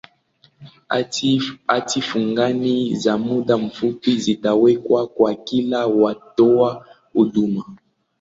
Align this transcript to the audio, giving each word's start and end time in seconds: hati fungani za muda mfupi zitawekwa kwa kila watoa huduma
hati 1.73 2.01
fungani 2.01 2.95
za 2.95 3.17
muda 3.17 3.57
mfupi 3.57 4.17
zitawekwa 4.17 5.07
kwa 5.07 5.35
kila 5.35 5.87
watoa 5.87 6.87
huduma 7.13 7.75